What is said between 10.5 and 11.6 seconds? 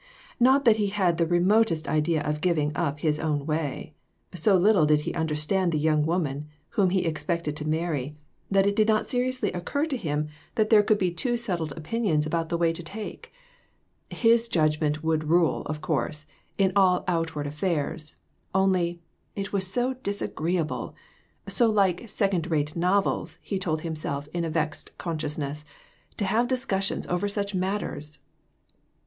356 COMPLICATIONS. there could be two